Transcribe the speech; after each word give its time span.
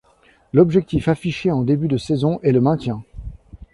L'objectif 0.51 1.07
affiché 1.09 1.51
en 1.51 1.61
début 1.61 1.87
de 1.87 1.97
saison 1.99 2.39
est 2.41 2.53
le 2.53 2.59
maintien. 2.59 3.03